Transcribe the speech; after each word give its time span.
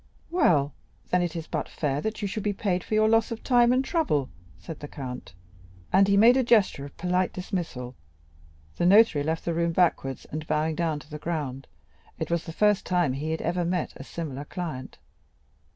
"Well, 0.31 0.73
then, 1.11 1.21
it 1.21 1.35
is 1.35 1.45
but 1.45 1.69
fair 1.69 2.01
that 2.01 2.23
you 2.23 2.27
should 2.27 2.41
be 2.41 2.53
paid 2.53 2.83
for 2.83 2.95
your 2.95 3.07
loss 3.07 3.29
of 3.29 3.43
time 3.43 3.71
and 3.71 3.85
trouble," 3.85 4.31
said 4.57 4.79
the 4.79 4.87
count; 4.87 5.35
and 5.93 6.07
he 6.07 6.17
made 6.17 6.35
a 6.37 6.43
gesture 6.43 6.85
of 6.85 6.97
polite 6.97 7.33
dismissal. 7.33 7.95
The 8.77 8.87
notary 8.87 9.21
left 9.21 9.45
the 9.45 9.53
room 9.53 9.73
backwards, 9.73 10.25
and 10.31 10.47
bowing 10.47 10.73
down 10.73 10.97
to 11.01 11.11
the 11.11 11.19
ground; 11.19 11.67
it 12.17 12.31
was 12.31 12.45
the 12.45 12.51
first 12.51 12.83
time 12.83 13.13
he 13.13 13.29
had 13.29 13.43
ever 13.43 13.63
met 13.63 13.93
a 13.95 14.03
similar 14.03 14.45
client. 14.45 14.97